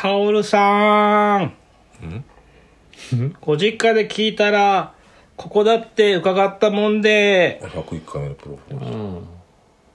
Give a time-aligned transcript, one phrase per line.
[0.00, 1.54] カオルさん。
[3.40, 4.94] ご実家で聞いたら、
[5.36, 8.92] ここだって伺ったもんで、101回目のプロポーズ。
[8.92, 9.26] うん。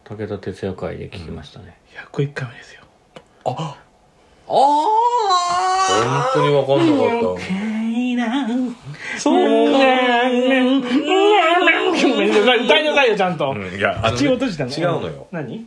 [0.03, 1.77] 武田鉄矢会で聞きましたね、
[2.11, 2.81] 101回目ですよ。
[3.45, 3.77] あ
[4.45, 7.37] 本当に分かんなかっ
[9.15, 9.19] た。
[9.21, 9.37] そう
[12.03, 13.51] 歌いなさいよ、ちゃんと。
[13.51, 15.27] うんいや口を閉じたの違うのよ。
[15.31, 15.65] 何？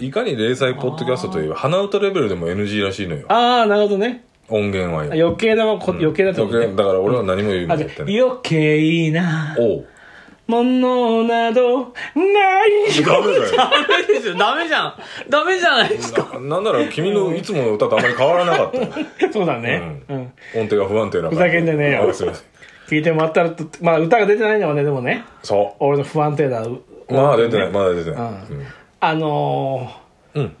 [0.00, 3.26] いかに零細ポッドキャストといえば鼻歌レベルでも NG らしいのよ。
[3.28, 4.24] ああ、なるほどね。
[4.48, 5.26] 音源はよ。
[5.26, 6.46] 余計なこ、余計なってこ。
[6.46, 6.64] とね。
[6.64, 7.78] 余計だから俺は何も言うない。
[7.78, 9.86] 余計なおう
[10.48, 14.94] ものなどないダメだよダメですよダメじゃん
[15.28, 18.88] ダメじゃないですかななんなら君のいつもの歌とあまり変わらなかったよ
[19.30, 20.02] そうだね。
[20.08, 20.32] うん。
[20.56, 22.44] 音程が不安定なふざけんじゃねえよあすいません
[22.88, 26.62] 聞いてもらったらと、まあ歌が出てないのはね、でもね、そ俺の不安定な。
[26.62, 28.20] うまだ出てないまだ出てない。
[28.20, 28.66] うん。
[29.00, 29.90] あの
[30.34, 30.56] うん。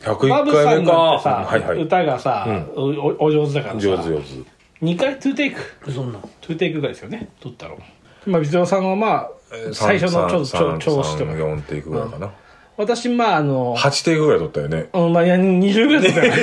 [0.00, 1.82] ー、バ101ブさん回目かはいはい。
[1.82, 4.56] 歌がさ、おおお上手だからさ、上手上手。
[4.82, 5.92] 2回2テイク。
[5.92, 7.78] そんな2テイクぐらいですよね、撮ったの。
[8.26, 9.30] まあ、水尾さんはまあ、
[9.72, 11.32] 最初のちょっと調調子とか。
[11.32, 12.32] 4テイクぐらいかな
[12.76, 14.88] 私、まあ、あの、8テイクぐらい撮ったよね。
[14.92, 16.32] うん、まあ、いや20ぐらいだったよ。
[16.32, 16.38] ね。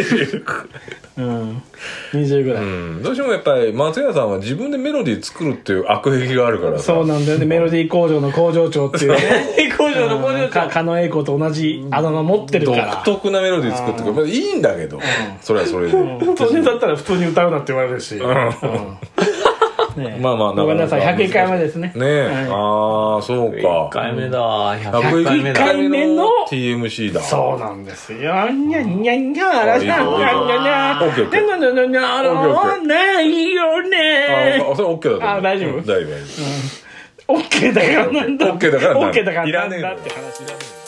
[1.15, 1.63] うん。
[2.11, 2.63] 20ぐらい。
[2.63, 3.03] うん。
[3.03, 6.85] どうしてもやっぱり松屋さんは自分でメロディー作るっていう悪癖があるからさ。
[6.85, 7.45] そうなんだよね。
[7.45, 9.75] メロディー工場の工場長っていうね。
[9.77, 13.03] 工場の工場か長狩野英孝と同じあだ名持ってるから。
[13.05, 14.13] 独特なメロディー作ってくる。
[14.13, 14.99] まあいいんだけど。
[15.41, 15.91] それはそれで。
[15.91, 18.15] 普通にだったら普通に歌うなって言われるし。
[18.15, 18.51] うん
[19.97, 21.01] ねえまあまあごめんなさい。
[21.01, 21.91] 101回目ですね。
[21.95, 24.39] ねえはいああそう1か回目だ
[24.79, 28.19] 100 101回目だ回目の TMC だそうなんですよ。
[28.19, 36.83] にゃんにゃんにゃんにゃらにゃんにゃんにゃんにゃんオッケーオッケーにゃんにゃんにゃんにゃんオッケーオッケーないよねあそれ OK だと思うあ大丈夫うん大丈夫大丈
[37.25, 38.51] オッケーだからなんだ。
[38.51, 40.53] オッケーだからなんだオッケーだからいらねえのなんだって話だ。
[40.53, 40.82] 夫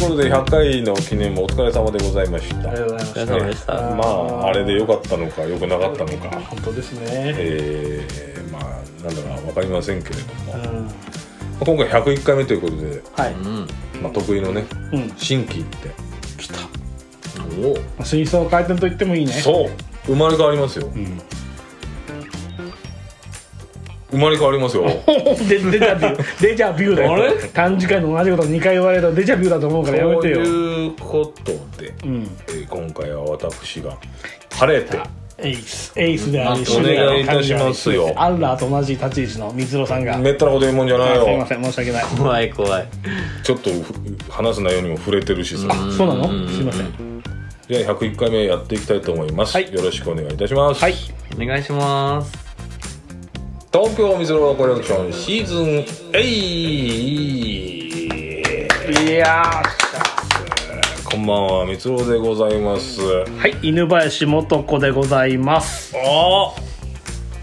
[0.00, 3.26] いうことで100回の記念もお疲れ様でございましたありがとうございました。
[3.26, 7.06] 様でしたまああれで良かったのか良くなかったのか本当ですね。
[7.36, 8.62] えー、まあ
[9.04, 10.90] なんだか分かりませんけれども、うん
[11.60, 13.34] 今回101回目ということで、はい。
[13.34, 13.66] うん
[14.02, 15.12] まあ、得意のねうん。
[15.18, 15.90] 新規って
[16.38, 16.54] 来た。
[18.00, 19.32] お水槽回転と言ってもいいね。
[19.32, 19.70] そう
[20.06, 21.20] 生まれ変わりますよ、ん
[24.10, 24.84] 生まれ変わりますよ。
[25.48, 26.42] デデジャビュー。
[26.42, 27.12] デジャビューだよ。
[27.14, 27.32] あれ？
[27.52, 30.36] 短時間で同じこと2回言われるとデジャビューだと思うからやめてよ。
[30.36, 32.30] ということで、うん。
[32.48, 33.96] えー今回は私が
[34.54, 34.98] 晴れて
[35.38, 35.92] エイス。
[35.96, 38.12] エイスでありお願いいたしますよ。
[38.16, 40.18] アッラーと同じ立ち位置の水野さんが。
[40.18, 41.24] めったなこと言うもんじゃないよ。
[41.24, 42.04] すいません申し訳ない。
[42.16, 42.86] 怖い怖い。
[43.42, 43.94] ちょっとふ
[44.28, 46.48] 話す内容にも触れてるしさ、そうなの？
[46.48, 47.22] すいません。
[47.68, 49.72] じゃあ101回目やっていきたいと思います、はい。
[49.72, 50.94] よろしくお願いいたします、はい。
[51.40, 52.49] お願いします
[53.72, 55.60] 東京水ろコレクションシーズン
[56.10, 56.18] 8
[59.08, 59.44] いや
[61.04, 63.00] こんばんは三郎でございます。
[63.00, 65.94] ーはい犬林素子でございます。
[65.96, 66.52] あ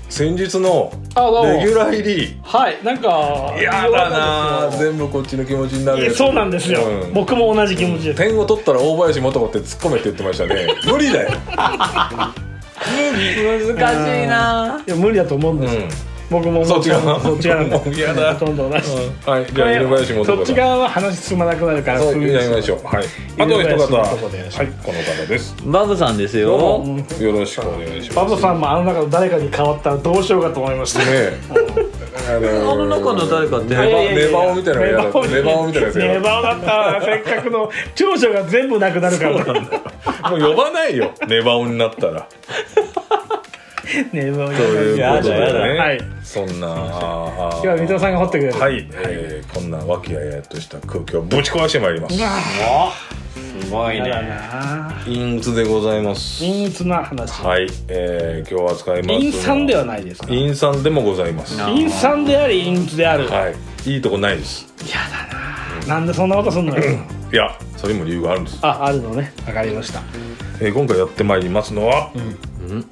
[0.10, 1.54] 先日のあどうも。
[1.54, 2.38] レギュラー入り。
[2.44, 6.14] はいなんかやだな全部こっちの気持ちになる。
[6.14, 7.14] そうなんですよ、うん。
[7.14, 8.12] 僕も同じ気持ちで。
[8.14, 10.68] す点を取ったら大林素子って突っ込めって言ってましたね。
[10.92, 11.32] 無理だよ、
[13.66, 17.20] 難しいないや無理だと思うんですよ、うん僕もそっち側。
[17.22, 17.96] そっち側なんで。
[17.96, 18.34] 嫌だ。
[18.36, 18.92] ほとんど同じ、
[19.26, 22.84] はいじゃあ犬林素子そっち側は話進まなくなるからそうやりましょう。
[22.84, 23.06] はい。
[23.38, 23.96] あと一方。
[23.98, 24.68] はい。
[24.84, 25.56] この方です。
[25.66, 26.58] バブさんですよ。
[26.58, 28.16] もよろしくお願いします。
[28.16, 31.00] バブさんもあの中の誰かに変わったらどうしようかと思いました。
[31.00, 31.38] ねえ。
[32.28, 32.40] ああ
[32.76, 35.10] の中の誰かってネバネバオみたいなの嫌だ。
[35.10, 39.44] ったネバオみたいなやつネバオだったわせっかくの長所が全部なくなるから。
[40.30, 41.12] もう呼ばないよ。
[41.28, 42.28] ネバオになったら
[44.12, 45.68] ネバオということでやだやだ。
[45.68, 46.00] ね、はい。
[46.24, 48.60] そんな今今日は水戸さんが掘ってくれる。
[48.60, 52.16] はい、えーこんな和気あいあいとした空気をぶち壊してまいります。
[52.18, 52.22] す
[53.72, 54.10] ごいね。
[54.10, 56.44] な陰鬱でございます。
[56.44, 57.42] 陰鬱な話。
[57.42, 60.28] はい、えー、今日扱います陰酸ではないですか？
[60.28, 61.58] 陰酸でもございます。
[61.58, 63.26] 陰酸であり陰鬱である。
[63.26, 63.56] 嫌い。
[63.86, 64.68] いいとこないです。
[64.78, 66.84] だななんでそんなことすんのよ。
[67.32, 69.34] いやそれにも理由があるんです、ああるのね。
[69.46, 70.02] わかりました。
[70.60, 72.86] えー今回やってまいりますのは、うん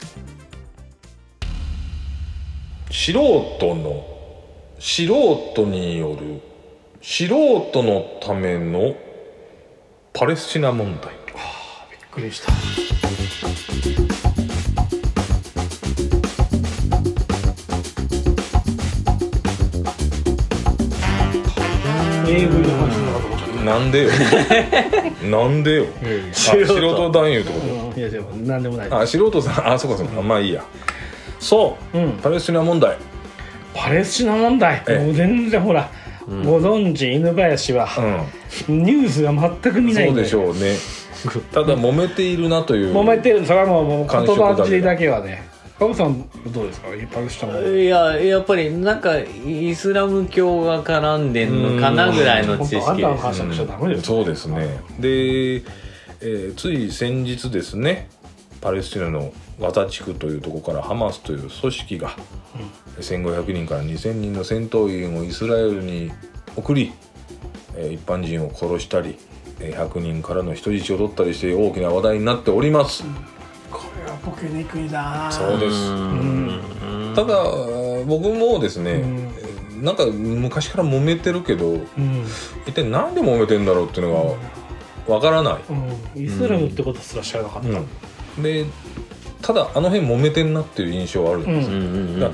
[2.98, 4.04] 素人の
[4.80, 5.04] 素
[5.54, 6.42] 人による
[7.02, 8.96] 素人のための
[10.14, 11.14] パレスチナ問題。
[11.92, 12.54] びっくりした。
[23.66, 24.12] なんでよ。
[25.30, 25.86] なんでよ。
[26.32, 27.60] あ素素人人男優ってこ
[27.94, 28.00] うん。
[28.00, 28.90] いやでもなんでもない。
[28.90, 29.74] とあ素人さん。
[29.74, 30.22] あそうかそうか。
[30.22, 30.64] まあいいや
[31.46, 32.12] そう、うん。
[32.14, 32.98] パレスチナ問題。
[33.76, 34.84] パレスチナ問題。
[34.88, 35.06] ええ。
[35.06, 35.90] もう全然ほら、
[36.28, 37.88] ご存知犬林は。
[38.68, 38.84] うん。
[38.84, 40.26] ニュースが全く見ないんで。
[40.26, 40.76] そうでしょうね。
[41.52, 43.46] ただ揉めているなという揉めてる。
[43.46, 45.44] それはもう言葉尻だけはね。
[45.78, 46.22] カブさん
[46.54, 46.88] どうですか？
[47.12, 54.18] パレスチナ問題いややっぱりなんかイスラム教が絡んでんのかなぐらいの知識です話はしちゃダメですよ。
[54.18, 54.80] そうですね。
[55.00, 58.08] で、えーつい先日ですね
[58.62, 62.16] パレスチナのガザ地区というところからハマスという組織が、
[63.00, 66.12] 1500人から2000人の戦闘員をイスラエルに
[66.56, 66.92] 送り、
[67.76, 69.18] えー一般人を殺したり
[69.60, 73.04] えー100人からの人質を取ったりして大きな話題になっております、
[73.72, 75.30] これはボケにくいな。
[75.32, 75.76] そうです。
[75.92, 77.14] うん。
[77.16, 77.44] ただ
[78.06, 79.06] 僕もですね、う
[79.82, 79.84] ん。
[79.84, 82.26] なんか昔から揉めてるけどうん、
[82.66, 84.38] 一体何で揉めてんだろうっていうの
[85.08, 85.64] がわからない、
[86.16, 87.72] うん、イスラムってことすら知らなかった、う
[88.40, 88.66] ん、で
[89.46, 92.34] ただあの辺揉めてんなっていう印象はあるんです、うんうん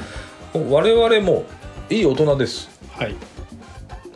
[0.70, 1.46] 我々も
[1.90, 2.70] いい大人です。
[2.92, 3.16] はい、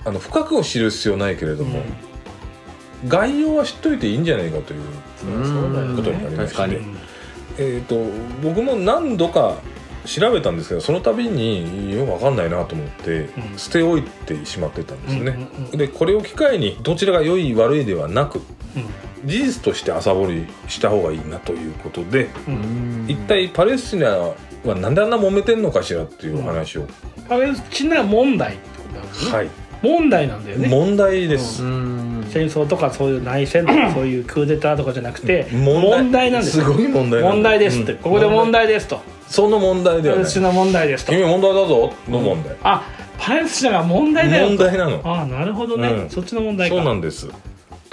[0.04, 1.82] あの深くを知る必要ないけれども、
[3.08, 4.82] 概要は知っといていいんじゃないかという
[5.96, 6.82] ことになりまして、
[7.58, 7.96] えー、と
[8.44, 9.56] 僕も何度か
[10.06, 13.58] 調べたんですけどその度によく分かんないなと思って、うん。
[13.58, 18.42] 捨て置いてしまってたんですよね、うんうんうんでこれを機会にどちらが良い悪いではなく
[19.26, 22.54] 事実として朝掘りした方がいいなということで、うん。
[22.54, 24.36] うん一体パレスチナは
[24.76, 26.88] なんであんな揉めてんのかしらっていうお話を、
[27.30, 29.50] パレスチナ問題ってことなんですね、はい。
[29.82, 30.68] 問題なんだよね。
[30.68, 32.28] 問題です、うん。
[32.30, 36.32] 戦争とかそういう内戦とかそういうクーデターとかじゃなくて問題。
[36.32, 36.60] なんです。
[36.60, 37.98] すごい問題問題ですって、うん。
[38.00, 39.00] ここで問題ですと。
[39.28, 41.12] その問題ではパレスチナ問題ですと。
[41.12, 41.94] 君問題だぞ。
[42.10, 42.84] の問題、あ
[43.18, 45.02] パレスチナが問題だよ問題なの。
[45.04, 46.10] ああなるほどね、うん。
[46.10, 46.76] そっちの問題か。
[46.76, 47.28] そうなんです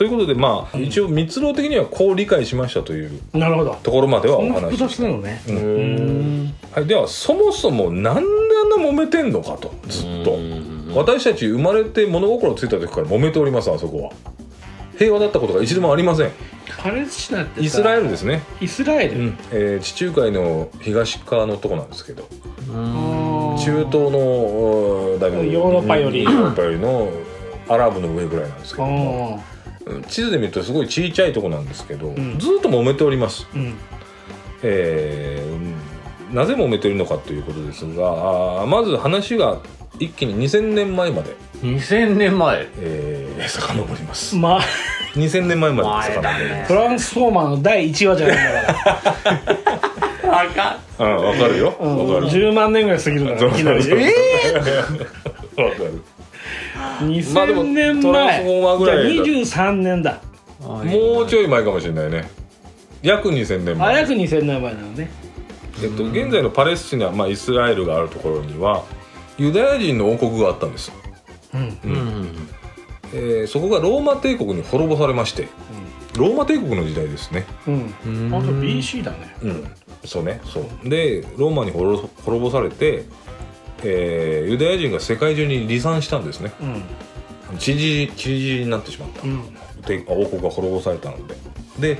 [0.02, 3.78] ということでまあ一応密論的にはこう理解しましたというなるほど。
[3.84, 5.04] ところまではお話しした。
[5.04, 5.40] ね。
[5.46, 5.56] うん。
[5.56, 6.54] うん。
[6.72, 10.38] はい、ではそもそもなんであんな揉めてんのかとずっと。
[10.92, 14.10] 私たち生まれて物心ついた時から揉めておりますあそこは。
[14.98, 16.32] 平和だったことが一度もありません。
[16.78, 19.38] パレスチナってさイスラエルですね、イスラエル、うん。
[19.52, 22.26] えー地中海の東側のとこなんですけど。
[22.70, 26.24] うん中東のおだいぶヨーロッパより。
[26.24, 27.08] ヨーロッパよりの
[27.68, 29.42] アラブの上ぐらいなんですけどあも
[30.00, 32.38] 地図で見るとすごい小さいとこなんですけど、ん。
[32.38, 33.46] ずっと揉めております。
[33.54, 33.74] ーうん。
[34.62, 35.92] えー
[36.32, 39.58] なぜ揉めてるのかということですがまず話が
[39.98, 42.66] 一気に2000年前まで、2000年前。
[42.78, 44.34] えー、遡ります。
[44.34, 44.60] まあ。
[45.14, 48.90] 2000年前まで遡りまねトランスフォーマーの第1話じゃないんだか
[50.30, 50.40] ら。
[50.40, 51.66] あかすうんわかるよ。
[51.66, 52.28] わかうんる。
[52.28, 56.02] 10万年ぐらい過ぎるから いきなりそうそうえ わかる
[57.10, 58.84] えまあでも2000年トランスフォーマー前。
[58.84, 60.20] じゃあぐらいだ23年だ。
[60.60, 62.28] もうちょい前かもしれないね。
[63.02, 63.94] 約2000年前。
[63.94, 65.10] あ約2000年前なのね。
[65.82, 68.84] えっと、現在のパレスチナ、まあ、イスラエルがあるところには
[69.38, 70.92] ユダヤ人の王国があったんです、
[71.54, 71.60] うん。
[71.60, 72.48] うん。
[73.14, 75.48] えーそこがローマ帝国に滅ぼされまして
[76.16, 77.44] ローマ帝国の時代ですね。
[77.66, 77.94] うん。
[78.06, 78.34] うん。
[78.34, 79.34] あと BC だね。
[79.42, 79.64] うん。
[80.04, 80.88] そうねそう。
[80.88, 83.04] でローマに滅ぼされて、
[83.84, 86.52] えーユダヤ人が世界中に離散したんですね。
[86.60, 86.64] う
[87.54, 87.58] ん。
[87.58, 89.42] 散り散り散りになってしまった、うん。
[89.84, 91.34] 帝王国が滅ぼされたので。
[91.94, 91.98] で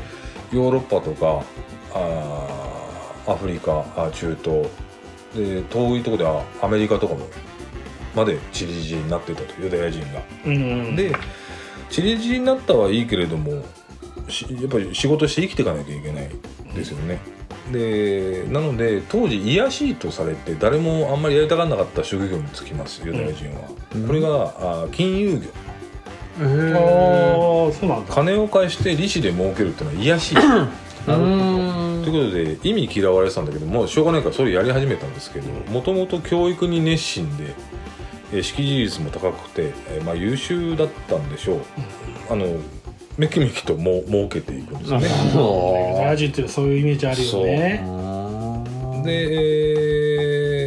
[0.53, 1.45] ヨーロッパとか
[1.95, 4.69] あーアフリカあ中東。
[5.35, 7.27] で遠いところではアメリカとかも
[8.15, 10.23] まで散り散りになってたとユダヤ人が。
[10.45, 11.13] うんで
[11.89, 13.65] 散り散りになったはいいけれども
[14.29, 16.31] しやっぱり仕事して生きていかなきゃいけない
[16.75, 17.19] ですよね。
[17.71, 23.69] でなので当時癒やしいとされて誰もあんまりやりたがらなかった職業に就きますユダヤ人は。
[24.07, 25.49] これがあ金融業。
[26.41, 28.15] ああそうなんだ。
[28.15, 30.35] 金を返して利子で儲けるっていうのは癒やし い。
[30.35, 37.55] ということで意味嫌われてたんだけどもうしょうがないからそれやり始めたんですけどもともと教育に熱心で、
[38.33, 41.61] えー識字率も高くて、えーまあ、優秀だったんでしょう、
[42.31, 42.47] あの
[43.19, 45.09] めきめきとも儲けていくんですよね。
[45.35, 47.85] ユダヤ人ってそういうイメージあるよね。
[49.05, 49.13] で、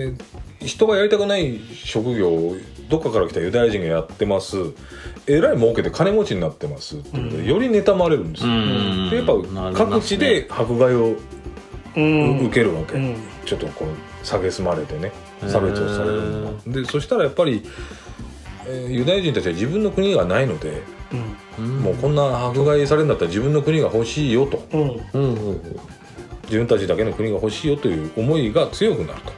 [0.10, 0.25] えー
[0.66, 2.56] 人がやりたくない職業を
[2.90, 4.58] どっかから来たユダヤ人がやってます。
[5.28, 8.52] えらい儲けて金持ちになってますってことで、より妬まれるんですよ。
[8.52, 9.10] うん。
[9.12, 9.34] でやっぱ
[9.74, 11.16] 各地で迫害を
[11.96, 12.40] うん。
[12.48, 13.16] 受けるわけ、うん。
[13.46, 13.90] ちょっとこう
[14.25, 15.12] 蔑まれてね
[15.48, 17.62] 差別をされるでそしたらやっぱり、
[18.68, 21.38] えーユダヤ人たちは自分の国がないので、うん
[22.06, 24.64] こんな迫害されるんだったら自分の国が欲しいよと。
[24.72, 24.82] うん。
[25.14, 25.34] うん。
[25.34, 25.62] うん
[26.44, 29.34] 自分たちだけの国が欲しいよという思いが強くなると。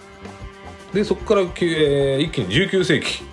[0.93, 3.23] でそこから、えー一気に19世紀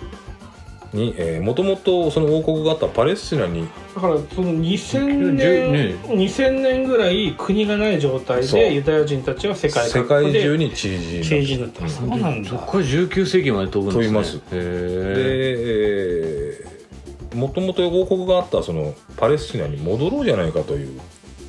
[0.93, 3.67] にもともとその王国があったパレスチナに。
[3.93, 5.95] だからその2000じゅ年、ね。
[6.07, 11.89] 2000年ぐらい国がない状態でユダヤ人たちは世界世界中にチリジ政治になった。
[11.89, 14.07] そうなんだそこから19世紀まで飛ぶんですね。
[14.07, 14.41] 飛びます。
[14.53, 16.14] へで
[17.35, 20.99] もともと王国があったそのパレスチナに戻ろうじゃないかという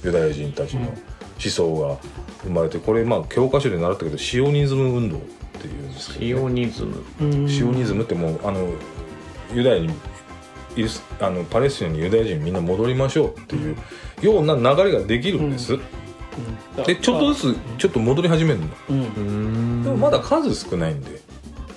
[0.05, 0.95] ユダヤ人たちの思
[1.39, 1.97] 想が
[2.43, 5.21] 生まれてこれまあ教科書で習ったけどシオニズム運動っ
[5.61, 7.05] ていうんですけどね、シオニズム。
[7.21, 7.49] うん。
[7.49, 8.69] シオニズムってもうあの
[9.55, 9.91] ユダヤに
[10.77, 13.77] イスあのパレスチナにユダヤ人みんな戻りましょうっていう
[14.23, 16.85] ような流れができるんです、うん。
[16.85, 18.67] でちょっとずつちょっと戻り始めるの。
[18.91, 19.01] うん。
[19.01, 19.83] うーん。
[19.83, 21.21] でもまだ数少ないんで。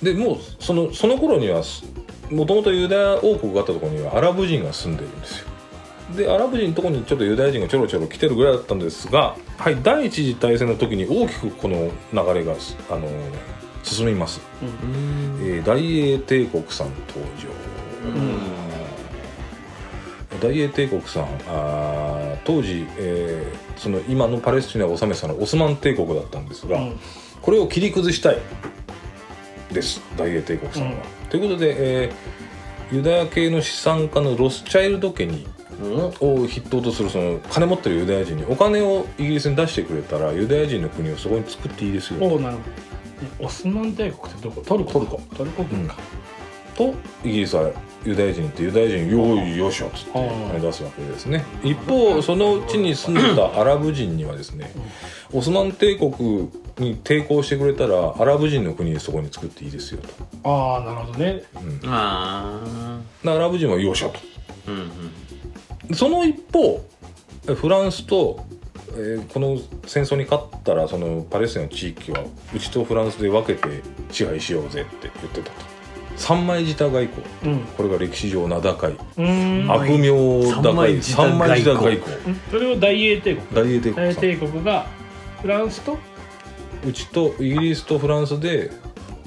[0.02, 1.62] でもうそのその頃には
[2.30, 5.48] もともとユダヤ王国があったところにはアラブ人が住んでるんですよ。
[6.16, 12.54] でアラブ人のところにちょっとユダヤ人がちょろちょろ来てるぐらいだったんですが、はい、第一次大戦の時に大きくこの流れが
[12.90, 13.08] あの
[13.84, 14.68] 進みます、うん。
[15.46, 17.48] えー大英帝国さん登場、
[20.40, 27.00] 大英帝国さんあー当時、えーその今のパレスチナを治めてたのはオスマン帝国だったんですが、うん。
[27.40, 28.38] これを切り崩したい
[29.72, 30.02] です。
[30.18, 31.19] 大英帝国さんは。
[31.30, 32.14] ということで、えー
[32.92, 35.46] ユダヤ系の資産家のロスチャイルド家に
[36.18, 42.18] を筆頭とするその金持ってるユダヤ人にお金をイギリスに出してくれたらユダヤ人の国をそこに作っていいですよ。
[42.20, 42.62] おうなるほ
[43.38, 43.46] ど。
[43.46, 44.62] オスマン帝国ってどこ？
[44.66, 44.92] トルコ。
[44.92, 45.94] トルコトルコ軍か、
[46.74, 46.92] と
[47.24, 47.70] イギリスは
[48.04, 51.44] ユダヤ人にってユダヤ人よいよっしょっつって金出すわけですね。
[51.62, 54.72] 一方そのうちに住んでたアラブ人にはですね
[55.32, 60.00] オスマン帝国に抵抗してくれたらアラブ人の国そこに作っていいですよ
[60.42, 60.48] と。
[60.48, 61.42] ああなるほどね。
[61.86, 62.60] あ
[63.22, 64.90] でアラブ人はよっしょとーうん
[65.88, 65.94] うん。
[65.94, 66.84] その一方
[67.54, 68.44] フランスと、
[68.92, 75.70] えーこの戦争に勝ったらそのパレスチナの地域はうちとフランスで分けて支配しようぜって言ってたと。
[76.16, 77.22] 三枚舌外交。
[77.44, 77.60] うん。
[77.76, 79.70] これが歴史上名高い、うーん。
[79.70, 80.10] 悪名
[80.62, 81.02] 高い。
[81.02, 82.16] 三三枚枚舌外舌外交。
[82.26, 82.40] うん。
[82.50, 83.64] それを大英帝国。
[83.64, 84.86] 大英帝国が
[85.40, 85.96] フランスと
[86.86, 88.70] うちとイギリスとフランスで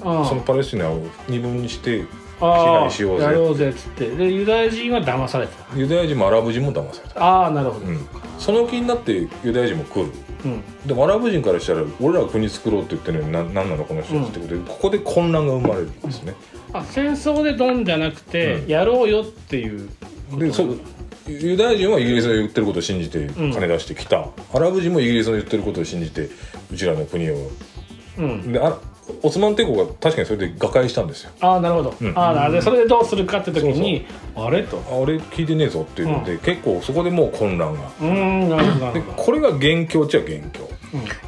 [0.02, 2.04] あそのパレスチナを二分にして
[2.40, 3.24] あ支配しようぜ。
[3.24, 4.10] やろうぜっつって。
[4.10, 5.78] でユダヤ人は騙されてた。
[5.78, 8.06] ユダヤ人もアラブ人も騙された、ああなるほど、うん、
[8.38, 10.10] その気になってユダヤ人も来る。
[10.44, 10.62] うん。
[10.86, 16.34] でもアラブ人からしたら俺らは国作ろうって言ってるのにな何なのこの人たちってことで、ここで混乱が生まれるんですね、
[16.72, 18.68] あ戦争でドンじゃなくて、うん。
[18.68, 19.88] やろうよっていう。
[20.36, 20.78] でそう
[21.26, 26.28] ユダヤ人はイギリスの言ってることを信じてん金出してきた、アラブ人もイギリスの言ってることを信じて
[26.74, 27.36] うちらの国を。
[28.18, 28.52] うん。
[28.52, 28.76] であ
[29.22, 31.30] オスマン帝国は確かにそれで瓦解したんですよ。
[31.40, 32.18] ああなるほど、うん。
[32.18, 32.62] ああなるほど。
[32.62, 34.82] それでどうするかって時にあれと。
[34.90, 37.80] あ俺聞いてねえぞっていうので、結構そこでもう混乱が。
[38.00, 40.68] うーんなるほどなでこれが元凶っちゃ元凶。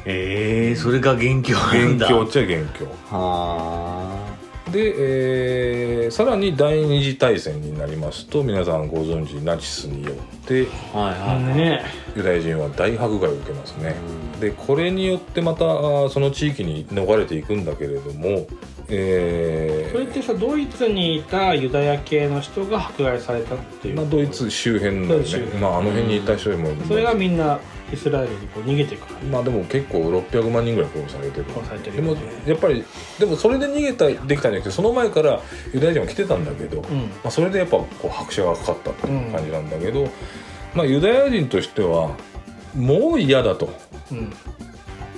[0.05, 2.07] ええそれが元凶なんだ。
[2.07, 2.85] 元凶っちゃ元凶。
[3.11, 4.16] は
[4.77, 4.93] で、
[6.03, 10.15] えーさらに第二次大戦になりますと皆さんご存知ナチスによっ
[10.47, 11.83] てあはいはい。
[12.15, 13.95] ユダヤ人は大迫害を受けますね、
[14.39, 15.59] でこれによってまた
[16.09, 18.47] その地域に逃れていくんだけれども、
[18.87, 25.25] えーそれってさドイツにいたユダヤ系の人が迫害されたっていう、まあ、ドイツ周辺のね
[25.59, 27.59] まあ、あの辺にいた人でも、それがみんな
[27.91, 31.45] イスラエルにこう逃げていくまあでも結構600万人ぐらい殺されてる。
[31.53, 32.15] 殺されてるでも
[32.45, 32.83] やっぱり
[33.19, 35.41] でもそれで逃げたできたんじゃなくてその前から
[35.73, 37.11] ユダヤ人は来てたんだけど、まうん。
[37.23, 40.09] あ、それでやっぱこう拍車がかかったっていう感じなんだけど、
[40.75, 42.15] まあ、ユダヤ人としては
[42.75, 43.69] もう嫌だと。
[44.11, 44.33] うん。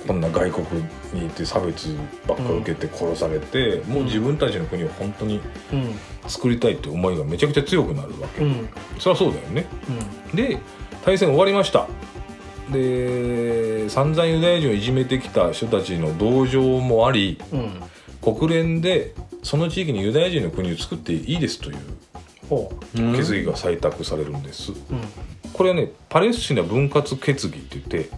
[0.06, 0.66] こんな外国
[1.12, 1.94] にいて差別
[2.26, 5.40] ばっか受けて殺されて、もう自分たちの国を本当に
[5.72, 5.94] うん。
[6.26, 8.68] 作りたいって思いがめちゃくちゃ強くなるわけ、うん。
[8.98, 9.66] そりゃそうだよね。
[10.34, 10.58] で
[11.04, 11.86] 大戦終わりました
[12.70, 17.82] で散々ユダヤ人をいじめてきた人たちの同情もありうんうん
[18.20, 25.00] 国連でその地域にユダヤ人の国を作っていいですという決議が採択されるんです、ううん。
[25.52, 28.10] これはねパレスチナ分割決議って言って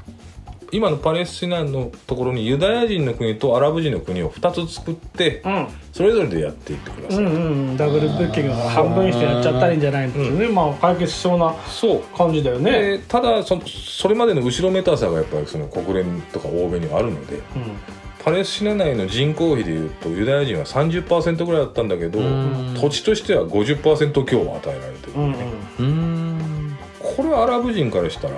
[0.73, 5.69] 今のパレスチナのところにユダヤ人の国とアラブ人の国を2つ作ってうん。
[5.93, 12.00] それぞれでやっていってください、うんうんダブルブッキングが半分にしてやっちゃったらいいんじゃないっていうね、まあ解決しそうなそう。
[12.17, 17.43] 感じだよね、でただそそれまでの後ろめたさがやっぱりその国連とか欧米にはあるのでうん。
[18.25, 22.75] パレスチナ内の人口比でいうとユダヤ人は30%ぐらいだったんだけどうん。
[22.81, 26.76] 土地としては50%強を与えられてる、うんうんうーん。
[26.99, 28.35] これはアラブ人からしたら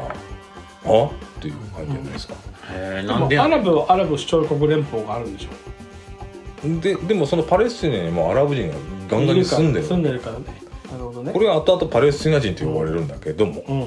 [0.84, 1.10] あっ
[1.40, 2.34] ていう感じじゃないですか、
[2.72, 3.48] へえでなんでや？
[3.48, 8.74] もアラブはアラブ首長国連邦があるんでしょででもそのパレスチナにもアラブ人が
[9.08, 10.44] ガンガンに住んでる住んでるからね。
[10.90, 11.32] なるほどね。
[11.32, 13.82] これは後々パレスチナ人と呼ばれるんだけども、うん。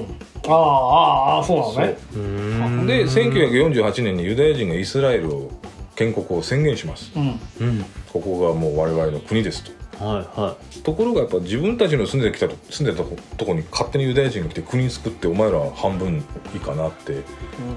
[0.46, 1.98] ああああああそうなのね。
[2.12, 2.16] う。
[2.16, 5.50] ーんで1948年にユダヤ人がイスラエルを
[5.96, 7.10] 建国を宣言します。
[7.16, 7.40] うん。
[7.60, 7.84] うん。
[8.12, 16.24] ここがもう我々の国ですとはいはところがやっぱ自分たちの住んできたと住んでたとことこに勝手にユダヤ人が来て国作ってお前ら半分
[16.54, 17.22] 以下なって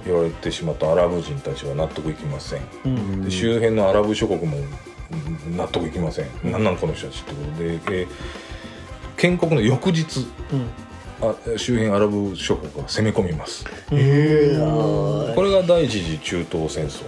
[0.06, 2.62] 言われてしまったアラブ人たちは納得いきません。
[2.86, 3.24] うん。
[3.24, 8.08] で周辺のアラブ諸国もうん納得いきません、なんなんこの人たちってことで、えー
[9.18, 10.70] 建国の翌日うん。
[11.22, 13.64] あ周辺アラブ諸国が攻め込みます。
[13.92, 14.58] へ
[15.36, 17.04] これが第一次中東戦争。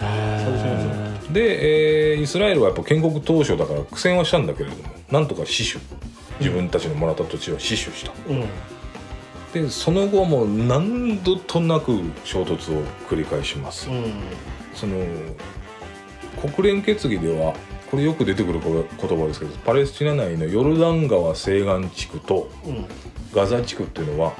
[0.00, 0.87] え
[1.32, 5.84] で、えーイスラエルはやっぱ建国当初だから苦戦はしたんだけれどもなんとか死守。
[6.40, 8.12] 自分たちのもらった土地は死守した。
[8.28, 8.44] うん。
[9.52, 14.12] でその後も何度となく衝突を繰り返します、うん。
[14.74, 14.96] その
[16.54, 17.54] 国連決議では
[17.90, 22.86] これよく出てくる言葉ですけどパレスチナ内のヨルダン川西岸地区とうん。
[23.34, 24.32] ガザ地区っていうのは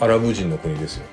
[0.00, 1.06] アラブ人の国ですよ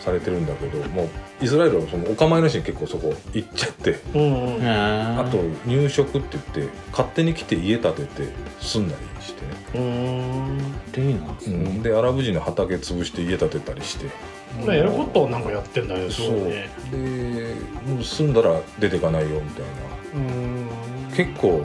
[0.00, 1.08] されてるんだけどもう
[1.44, 3.98] イスラエルはそのお構いなしに結構そこ行っちゃって。
[4.14, 4.66] うんうん。
[4.66, 8.28] ああと入植って言って勝手に来て家建てて
[8.60, 9.42] 住んだりして。
[9.42, 10.58] ね、うん。
[10.58, 10.60] っ
[10.92, 11.20] ていいな。
[11.46, 14.06] うん、でアラブ人の畑潰して家建てたりして。
[14.66, 16.48] まあやることをなんかやってんだよそう。
[16.48, 17.54] ねで
[17.86, 19.64] もう住んだら出てかないよみたい
[20.14, 20.66] うん。
[20.66, 21.64] な結構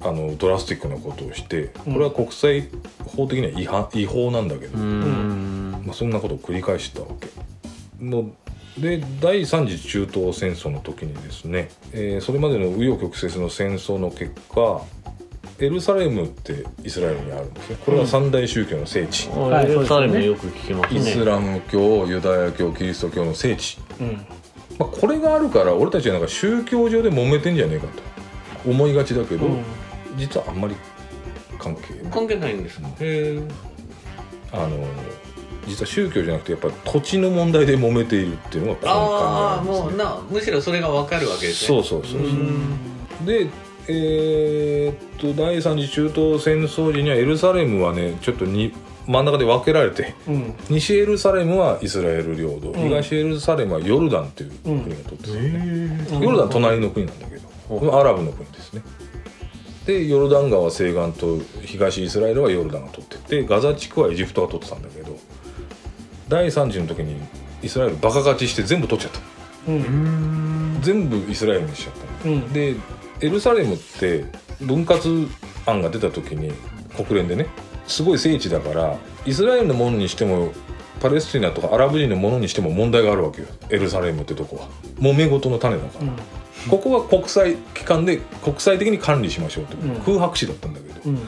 [0.00, 2.68] あのドラスティックなことをしてこれは国際
[3.04, 5.57] 法的には違反違法なんだけど、うん
[5.88, 7.28] まあ、そんなことを繰り返してたわけ。
[8.04, 8.30] の
[8.78, 14.82] で第三次中東戦争の時にですね、えーそれまでの紆余曲折の戦争の結果
[15.58, 17.76] エルサレムってイスラエルにあるんですね。
[17.84, 19.64] これは三大宗教の聖地、はい。
[19.68, 21.00] エルサレムよく聞きますね。
[21.00, 24.24] イスラム教ユダヤ教キリスト教の聖地、うん。
[24.78, 28.70] まあ、これがあるから俺たちはなんか宗教上で揉めてんじゃねえかと。
[28.70, 29.64] 思いがちだけど、うん。
[30.16, 30.76] 実はあんまり
[31.58, 32.12] 関係ない。
[32.12, 32.88] 関係ないんですか？
[33.00, 33.40] へ
[34.52, 34.68] あの
[35.68, 41.80] 実は宗教じゃなくてやっぱり土地の問題で揉めているっていうのが根幹にあああるんですねもうなむしろそれが分かるわけですね。
[41.80, 42.28] そうそうそうそう。
[42.28, 42.78] うん
[43.24, 43.48] で
[43.90, 48.72] えーっと第三次中東戦争時にはエルサレムはねちょっとに
[49.06, 50.54] 真ん中で分けられてうん。
[50.68, 52.74] 西エルサレムはイスラエル領土、ん。
[52.74, 55.28] 東エルサレムはヨルダンっていう国が取って
[56.10, 56.22] た、うん。
[56.22, 58.82] ヨルダン隣の国なんだけど、アラブの国ですね。
[59.86, 65.16] でヨルダン川西岸と東イスラエルはヨルダンが取っててガザ地区はエジプトが取ってたんだけど
[66.28, 67.16] 第3次の時に
[67.62, 69.20] イスラエルバカ勝ちして全部取っちゃった。
[69.68, 70.78] うん。
[70.82, 72.34] 全部イスラエルにしちゃったの。
[72.34, 72.52] うん。
[72.52, 72.74] で
[73.20, 74.24] エルサレムって
[74.60, 75.28] 分割
[75.66, 76.52] 案が出た時に
[76.96, 77.46] 国連でね
[77.86, 80.52] すごい聖地だからイスラエルのものにしても
[81.00, 83.48] パレスチナとかアラブ人のものにしても問題があるわけよ。
[83.70, 84.68] エルサレムってとこは。
[84.98, 86.12] 揉め事の種だから、
[86.68, 90.00] ここは国際機関で国際的に管理しましょうって、うん。
[90.00, 91.18] 空白地だったんだけど、うん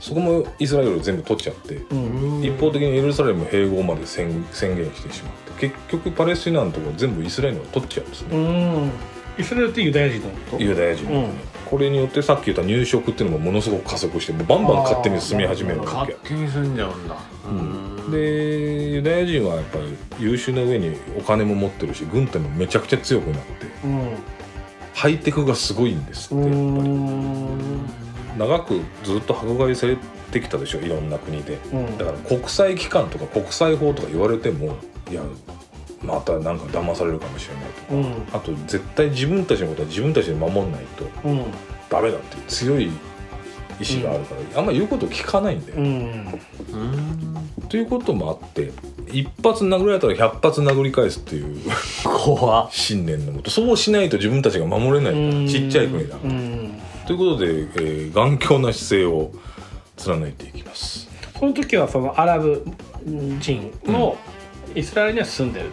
[0.00, 2.42] そこもイスラエル全部取っちゃって、うん。
[2.42, 8.90] 一方的にエルサレム併合まで宣宣言してしまって結局パレスチナのところ全部イスラエルが取っちゃうんですね、うん。
[9.38, 10.62] イスラエルってユダヤ人のこと？
[10.62, 11.06] ユダヤ人。
[11.06, 11.30] うん。
[11.66, 17.16] これによってさっき言った入植っていうのもものすごく加速してもうバンバン勝手に進み始めるわ勝け手に住んじゃうんだ。
[17.46, 18.10] うん。
[18.10, 24.16] でユダヤ人はやっぱり優秀な上にお金も持ってるし軍隊もめちゃくちゃ強くなってうん。
[24.94, 26.56] ハイテクがすごいんですってやっぱり。
[26.56, 27.99] うん
[28.40, 29.98] 長くずっと迫害され
[30.32, 31.58] てきたでしょいろんな国で。
[31.72, 31.98] うん。
[31.98, 34.76] だから国際機関とか国際法とか言われても
[35.10, 35.22] いや
[36.02, 38.36] またなんか騙されるかもしれないとか、うん。
[38.36, 41.28] あと絶対自分たちのことは自分たちで守んないと。
[41.28, 41.44] うん。
[41.90, 42.90] ダメだっていう強い
[43.78, 45.84] 意志があるから、あんま言うこと聞かないんだよ、うん。
[45.84, 47.68] うん。
[47.68, 48.72] ということもあって
[49.10, 51.60] 一発殴られたら100発殴り返すっていう
[52.04, 52.68] 怖っ。
[52.70, 56.49] 信念のもとそうしないと自分たちが守れないからちっちゃい国だから、うん
[57.10, 59.32] ということで、えー頑強な姿勢を
[59.96, 61.08] 貫いていきます。
[61.36, 62.64] その時はそのアラブ
[63.40, 64.16] 人も
[64.76, 65.72] イスラエルには住んでる、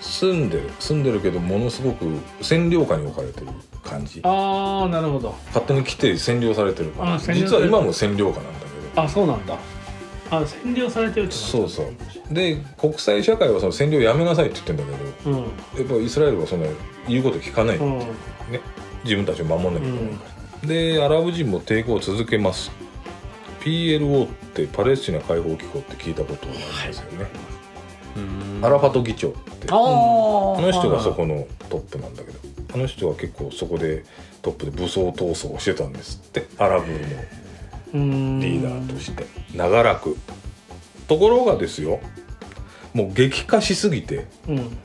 [0.00, 0.70] 住んでる。
[0.78, 2.04] 住んでるけどものすごく
[2.42, 3.46] 占領下に置かれてる
[3.82, 4.20] 感じ。
[4.22, 5.34] ああなるほど。
[5.46, 7.18] 勝手に来て占領されてるから。
[7.18, 9.02] 実は今も占領下なんだけど。
[9.02, 9.56] あそうなんだ。
[10.30, 12.34] あ占領されてるそうそう。
[12.34, 14.82] で国際社会はその占領やめなさいって言ってんだ
[15.24, 15.40] けどうん。
[15.40, 15.46] や
[15.86, 16.66] っぱイスラエルはそんな
[17.08, 17.98] 言うこと聞かない、うん。
[17.98, 18.60] ね、
[19.04, 20.35] 自分たちを守んなきゃいけないから、
[20.66, 22.70] でアラブ人も抵抗を続けます。
[23.60, 27.26] PLO ってパレスチナ解放機構って聞いたことがありますよね、
[28.62, 29.66] アラファト議長って。
[29.70, 32.38] あの人がそこのトップなんだけど。
[32.74, 34.04] あの人は結構そこで
[34.42, 36.46] トップで武装闘争をしてたんですって。
[36.58, 36.98] アラブの
[37.94, 38.40] うん。
[38.40, 39.26] リーダーとして。
[39.54, 40.16] 長らく。
[41.08, 42.00] ところがですよ。
[42.92, 44.78] もう激化しすぎて、うん。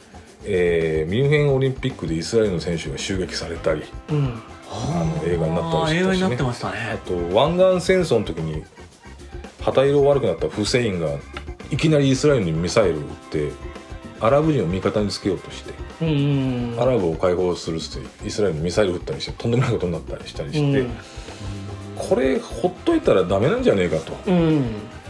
[0.46, 3.84] えーミュンヘンオリンピックでイスラエルの選手が襲撃されたり。
[4.10, 4.42] うん
[4.72, 8.64] あの映画になったりして映画にたし、ね、なってましたあねと湾岸戦争の時に
[9.62, 11.10] 旗色悪くなったフセインが
[11.70, 13.52] いきなりイスラエルにミサイル撃って
[14.20, 20.86] アラブ人を味方につけようとしてうんアラブを解放するっつってイスラエルにミサイル撃ったりしてとんでもないことになったりしたりして、
[21.96, 24.14] これほっといたらダメなんじゃねえかと。
[24.28, 24.64] うん。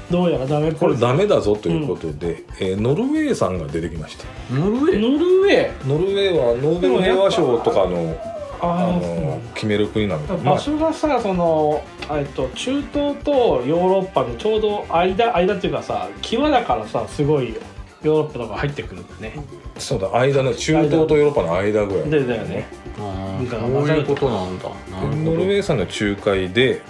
[0.09, 4.25] どうやらダメこれダメだぞということで、えーノルウェーさんが出てきました。
[4.53, 4.99] ノルウェー？
[4.99, 5.87] ノルウェー？
[5.87, 8.17] ノルウェーはノーベル平和賞とかの
[8.61, 10.37] ああの決める国なの。
[10.37, 17.55] 場所がさそのえっと中東とヨーロッパのちょうど間間っていうかさ際だからさすごい
[18.03, 19.35] ヨーロッパとか入ってくるんだね。
[19.77, 22.09] そうだ間の中東とヨーロッパの間ぐらい。
[22.09, 22.67] でだよね。
[22.97, 24.69] そういうことなんだ。
[24.91, 26.81] ノルウェーさんの仲介で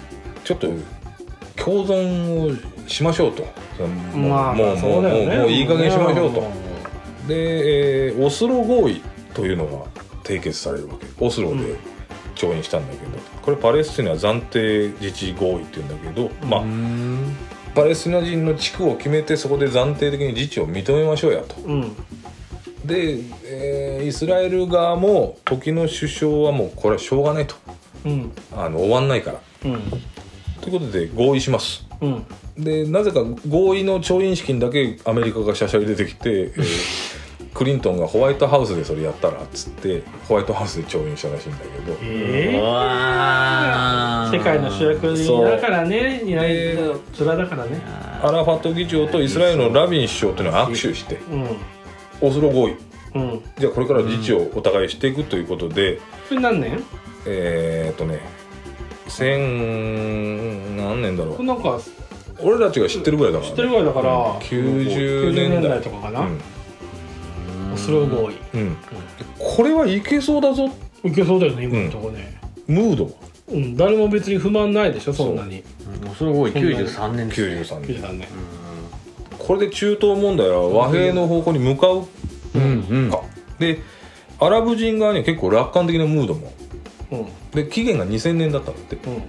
[0.44, 0.68] ちょっと
[1.56, 3.46] 共存をしましょうと。
[3.76, 5.08] そのもう,、まあもうもうも
[5.46, 7.28] ういい加減しましょうと、ん。
[7.28, 9.00] で、えーオスロ合意
[9.32, 9.91] というのが
[10.38, 11.76] 締結されるわけオスロで
[12.34, 16.64] 調印したんだけど、これパレスチナ暫定自治合意っていうんだけど、まあ
[17.74, 21.56] パレスチナ人の地区を決めてそこで暫定的に自治を認めましょうやと
[22.84, 27.54] で、えーイスラエル側も時の首相はもうこれはしょうがないと
[28.04, 29.80] うんあの終わんないからうん
[30.60, 32.26] ということで合意しますうん
[32.58, 37.11] でなぜか合意の調印式にだけアメリカがしゃしゃり出てきて、えー
[37.54, 41.96] クリントンがホワイトハウスでそれやったらっつってホワイトハウスで調印したらしいんだけど。
[42.02, 44.30] えー？
[44.32, 46.82] 世界の主役になるからねいないだ
[47.46, 47.82] からね。
[48.22, 51.46] アラファト議長とイスラエルのラビン首相というのは握手してうん。
[52.22, 52.76] オスロ合意。
[53.14, 53.42] うん。
[53.58, 55.96] じゃあこれから自治をお互いしていくということで、
[56.28, 56.82] これ何年？
[57.26, 58.20] えーっとね
[59.08, 61.44] 千何年だろう。
[61.44, 61.78] なんか
[62.40, 65.58] 俺たちが知ってるぐらいだから、知ってるぐらいだから90年代。
[65.58, 66.20] 90年代とかかな？
[66.20, 66.36] うん。
[66.36, 66.40] オ
[67.76, 68.76] スロ合意うん。
[69.38, 70.70] これはいけそうだぞ。
[71.04, 72.40] いけそうだよね今のとこね。
[72.66, 73.10] ムード。
[73.48, 73.76] うん。
[73.76, 75.62] 誰も別に不満ないでしょそんなに。
[76.04, 76.14] うん。
[76.14, 77.42] それ多い93年です
[77.74, 77.96] 93年。
[77.98, 78.28] 93年。
[79.38, 82.06] これで中東問題は和平の方向に向かう
[82.54, 83.10] うんうん。
[83.10, 83.22] か、
[83.58, 83.78] で
[84.38, 86.52] アラブ人側には結構楽観的なムードも。
[87.10, 87.26] うん。
[87.50, 88.96] で期限が2000年だったって。
[88.96, 89.22] うん。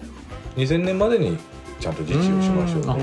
[0.61, 1.37] 2000年までに
[1.79, 2.81] ちゃんと自治をしましょう。
[2.81, 2.89] うん。
[2.91, 3.01] あと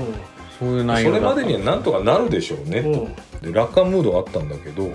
[0.59, 1.27] そういうそ内容だった。
[1.29, 2.79] れまでにはなんとかなるでしょうね。
[2.79, 2.93] うん。
[3.07, 3.07] と
[3.41, 4.91] で楽観ムードがあったんだけど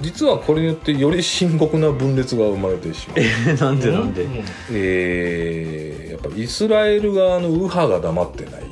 [0.00, 3.16] 実はこれによってより深刻な分裂が生まれてしまう。
[3.18, 4.24] えなんでなんで？
[4.24, 4.28] う
[4.72, 8.62] えーやっぱイスラエル側の右派が黙ってない。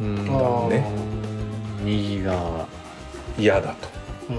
[0.00, 0.18] うん。
[0.18, 0.68] あー。
[0.68, 0.86] ね
[1.84, 2.66] 右側
[3.38, 3.88] 嫌だと。
[4.30, 4.32] う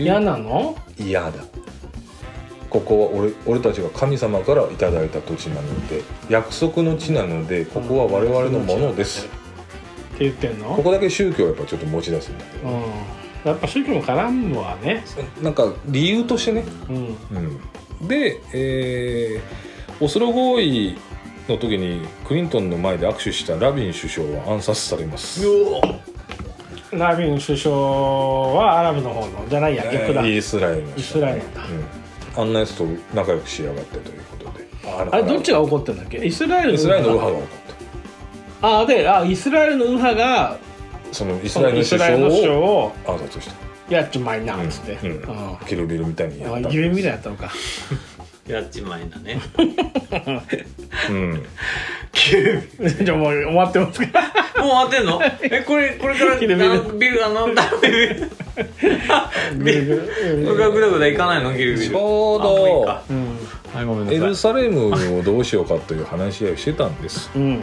[0.00, 0.04] ん。
[0.04, 0.76] 嫌なの？
[0.98, 1.32] 嫌だ。
[2.68, 9.28] ここは俺俺たちが神様からいただいた土地なので約束の地なのでここは我々のものです、っ
[10.18, 10.74] て言ってんの？
[10.74, 12.82] ここだけ宗教はやっぱちょっと持ち出すんだけど、うん
[13.46, 15.04] やっぱ宗教も絡むわね
[15.40, 16.96] なんか理由としてね、うん。
[18.02, 19.66] うん、で、えー
[19.98, 20.94] オスロ合意
[21.48, 25.42] の時にクリントンの前で握手したラビン首相は暗殺されます。
[26.92, 30.26] ラビン首相はアラブの方のじゃないや逆だ。
[30.26, 31.62] イスラエルのイスラエルだ。
[32.36, 34.66] うん、あんなやつと仲良くしやがってということで。
[34.84, 36.18] ああれどっちが怒ってるんだっけ？
[36.18, 37.56] イスラエルイスラエルの右派派
[38.60, 40.65] が怒っあであイスラエルの右派がた
[41.16, 41.72] そのイスそラエ
[42.12, 43.94] ルの首相を暗殺した。
[43.94, 44.98] やっちまいなっつって。
[45.02, 45.10] うん。
[45.10, 45.14] う
[45.54, 45.56] ん。
[45.66, 47.50] キルビルみたいにやったあ夢みたいやったのか。
[48.46, 49.40] やっちまいだね。
[51.08, 51.42] うん。
[52.12, 54.06] じゃあもう終わってますか。
[54.58, 55.20] もう終わってんの？
[55.42, 56.98] えこれこれからキルビル。
[56.98, 58.30] ビルあのダメビル。
[59.58, 60.08] ぐるぐる
[60.46, 61.52] これからぐだぐだいかないの？
[61.52, 61.88] キルビル。
[61.88, 63.02] ちょうどあもういいか。
[63.08, 63.26] うん。
[63.74, 67.30] はいごめんなエルさいサレムをどうしようかという話し合いをしてたんです。
[67.34, 67.62] うん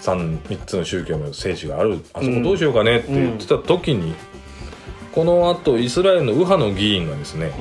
[0.00, 4.14] 三三つの宗教の聖地があるあそこどうしようかねって言ってた時に、
[5.12, 7.52] このあとイスラエルの右派の議員がですね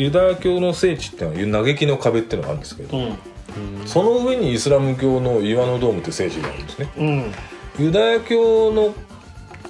[0.00, 3.86] ユダヤ教の聖地っていうのは嘆きの壁っていうのがあるんですけど、うん。
[3.86, 6.88] その上にイスラム教の岩のドームって聖地があるんですね。
[6.96, 7.32] うん。
[7.78, 8.94] ユダヤ教の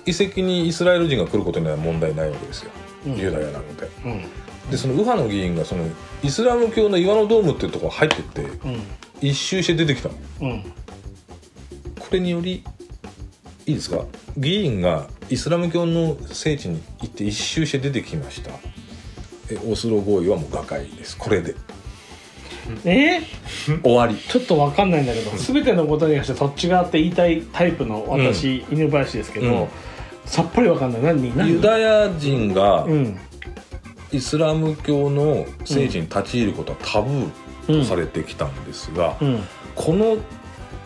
[0.07, 2.71] 遺跡にイスラエル人が来ることには問題ないわけですよ、
[3.07, 3.17] うん。
[3.17, 3.91] ユダヤなので。
[4.05, 4.23] うん。
[4.71, 5.85] でその右派の議員がその
[6.23, 8.83] イスラム教の岩のドームっていうところ入ってってうん。
[9.21, 10.15] 一周して出てきたの。
[10.43, 10.63] うん。
[10.63, 10.71] こ
[12.13, 12.65] れにより
[13.67, 14.05] いいですか？
[14.37, 18.51] 議員がイスラム教の聖地に行って一周して出てきました。
[19.51, 21.17] えオスロ合意はもう瓦解です。
[21.17, 21.55] これで。
[22.85, 23.21] え？
[23.83, 24.17] 終わり。
[24.17, 29.69] ちょっとわかんないんだけど全てのことに関してそっち側って言いたいタイプの私、犬林ですけど、うん。
[30.25, 31.03] さっぱりわかんない。
[31.03, 31.37] 何？
[31.37, 31.51] 何？
[31.51, 33.19] ユダヤ人がうん。
[34.13, 37.31] イスラム教の聖地に立ち入ることはタブー
[37.67, 39.41] とされてきたんですが、うん。
[39.77, 40.17] この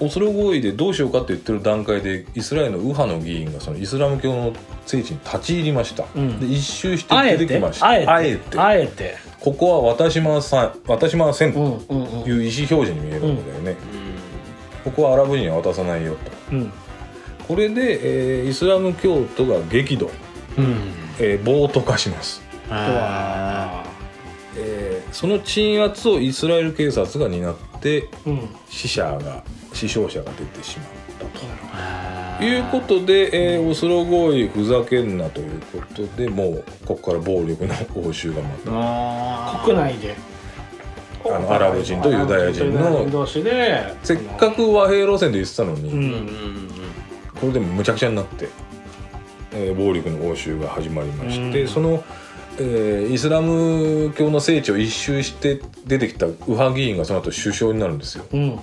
[0.01, 4.53] オスロ合意でどうしようかって言ってる段階でイスラエルの右派の議員がそのイスラム教の
[4.87, 6.41] 聖地に立ち入りました、うん。
[6.41, 7.87] で一周して出てきました。
[7.89, 8.59] あえて？
[8.59, 9.17] あえて？
[9.41, 10.71] ここは渡しません。
[10.87, 11.53] 渡しません。
[11.53, 13.77] という意思表示に見えるんだよね、
[14.85, 16.19] ここはアラブ人には渡さないよと。
[16.53, 16.73] うん。
[17.47, 20.11] これで、えーイスラム教徒が激怒、
[20.59, 20.77] うん。
[21.19, 23.85] えー暴徒化します、あ
[24.57, 27.74] えーその鎮圧をイスラエル警察が担ってうん
[28.69, 29.43] 死者が
[29.73, 31.47] 死傷者が出てしまったと。
[31.73, 38.71] あいうことで、えーオスロ合意ふざけんなということでもうここから暴力の応酬がまた。
[38.71, 40.15] あ国内で。
[41.27, 43.41] あのアラブ人とユダヤ人のせ
[44.15, 46.69] っかく和平路線で言ってたのに、ううんうんうん。
[47.41, 48.49] これでもむちゃくちゃになって、
[49.53, 51.69] えー暴力の応酬が始まりまして、うん。
[51.69, 52.05] その、
[52.59, 58.25] えーイスラム教の聖地を一周して出てきた右派議員がその後首相になるんですよ。
[58.33, 58.61] うん。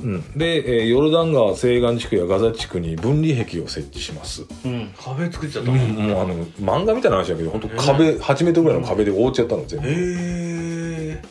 [0.00, 4.46] うん、で、えーヨルダン川西岸地区やガザ地区に分離壁を設置します。
[4.64, 4.90] うん。
[4.98, 11.22] 壁作っちゃったもうのもうあの漫画みたいな話だけど本当壁、8メートルぐらいの壁で覆っちゃったの全部、へえ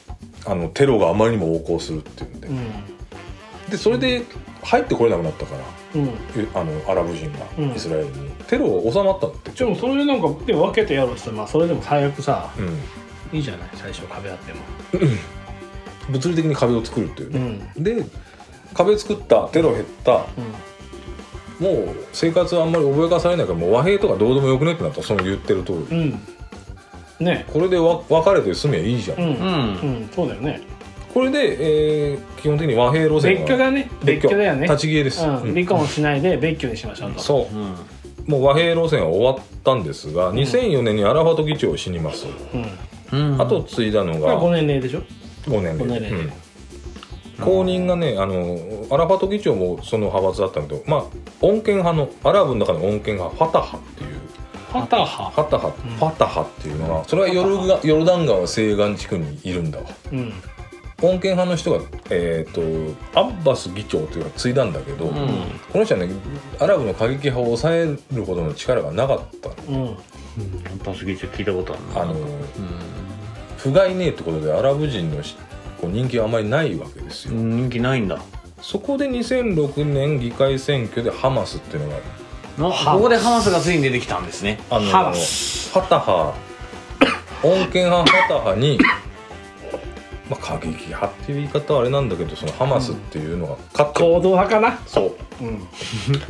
[0.45, 2.98] あのテロがあまりにも横行するっていうんで、うん
[3.69, 4.23] でそれで
[4.63, 5.61] 入ってこれなくなったから。
[5.95, 6.07] うん。
[6.35, 7.71] えあのアラブ人がうん。
[7.71, 13.37] イスラエルに、テロ収まったんだってでもそれなんかでも分けてやろうってまあそれでも最悪さうん。
[13.37, 13.69] いいじゃない？
[13.75, 14.59] 最初壁あっても。
[16.09, 17.39] 物理的に壁を作るっていううね、
[17.79, 17.83] ん。
[17.83, 18.03] で
[18.73, 20.25] 壁作ったテロ減った。
[21.59, 21.65] うん。
[21.65, 24.99] もう生活はあんまり覚えかされないからもう和平とかどうでもよくねってなった。
[24.99, 27.25] らその言ってる通り、うん。
[27.25, 27.45] ね。
[27.51, 29.25] これでわ別れて住めばいいじゃん、うん。
[29.25, 29.33] うん。
[29.33, 29.35] う
[30.05, 30.09] ん。
[30.15, 30.61] そうだよね
[31.13, 33.89] これで、えー基本的に和平路線別居だね。
[34.03, 34.29] 別居。
[34.29, 34.63] だよね。
[34.63, 35.41] 立ち消えです、うん。
[35.41, 35.53] うん。
[35.53, 37.19] 離婚しないで別居にしましょうと。
[37.19, 37.55] そう。
[37.55, 37.75] うん。
[38.27, 42.27] もう和平路線は終わったんですが、2004年にアラファト議長を死にます、
[43.11, 43.33] うん。
[43.33, 43.41] うん。
[43.41, 45.01] あと継いだのこれが5年齢でしょ
[45.45, 46.09] ？5年5年齢で。
[46.09, 46.31] うん。
[47.45, 48.57] 後任がねあの
[48.91, 51.03] アラファト議長もその派閥だったんだけどまあ
[51.41, 54.09] 穏健派のアラブの中の穏健派ファタハっていう。
[54.71, 55.29] ファタハ？
[55.31, 59.85] ファタハ、ファタハっていうのがそれはヨルガヨルダン川西岸地区にいるんだわ。
[60.11, 60.33] うん
[61.01, 65.13] 穏健派の人が、えー、とアッバス議長というか継いだんだけど、うん。
[65.71, 66.09] この人はね
[66.59, 69.97] アラブの過激派を抑えるほどの力がなかったの。
[70.37, 70.41] う
[70.73, 70.79] ん。
[70.79, 72.01] パスギチ聞いたことあるな。
[72.01, 72.25] あのうん
[73.57, 75.35] 不甲斐ねえってことでアラブ人のし
[75.81, 78.21] こう人気はあまりないわけですよ、人気ないんだ。
[78.61, 81.97] そこで2006年議会選挙でハマスっていうのが
[82.87, 84.59] あここでハマスがついに出てきたんですね。
[84.69, 85.71] あのハマス。
[85.71, 86.33] ファタハ。
[87.41, 88.77] 穏健派ファタハに、
[90.29, 94.77] まあ、過激派っていう言い方はあれなんだけどそのハマスっていうのが勝っ行動派かな？
[94.85, 95.15] そう。
[95.41, 95.67] うん。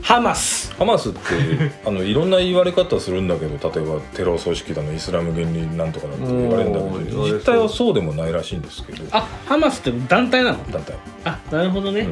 [0.02, 0.74] ハマス。
[0.76, 1.20] ハマスって
[1.86, 9.04] あのいろんな言われ方するんだけど例えばテロ組織だのイスラム原理なんとかだって言われるんだけどおー実態はそうでもないらしいんですけど。
[9.12, 10.72] あハマスって団体なの？
[10.72, 10.96] 団体。
[11.26, 12.08] あなるほどね。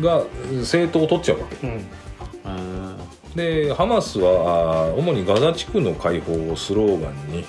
[0.00, 0.22] が
[0.60, 1.66] 政党を取っちゃうわけ。
[1.66, 1.72] うん。
[1.74, 2.96] うん
[3.34, 7.44] でハマスはあー主にガザ地区の解放をスローガンに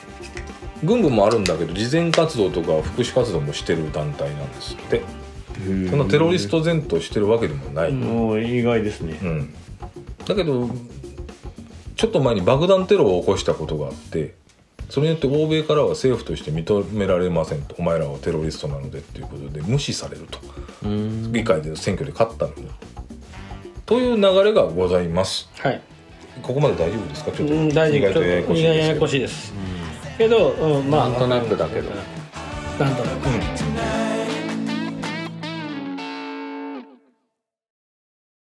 [0.83, 5.01] 軍部もあるんだけど慈善活動とか福祉活動もしてる団体なんですって。
[5.89, 8.01] そんなテロリスト前としてるわけでもない、うん。
[8.01, 9.17] もう意外ですね。
[9.23, 9.55] うん。
[10.25, 10.69] だけど
[11.95, 14.35] ちょっと前に爆弾テロを起こしたことがあって
[14.87, 17.73] それによって欧米からは政府として認められませんと。
[17.79, 20.39] お前らはテロリストなのでっていうことで無視されると。
[20.83, 21.31] うん。
[21.33, 22.67] 議会で選挙で勝ったのに。
[23.87, 25.49] という流れがございます。
[25.57, 25.81] はい。
[26.43, 27.31] ここまで大丈夫ですか？
[27.31, 27.97] ちょっとうん大丈夫。
[27.97, 29.51] 意外とややこしいです
[30.17, 31.09] けど、うん、まあ。
[31.09, 31.91] なんとなくだけど。
[32.79, 33.26] なんとなく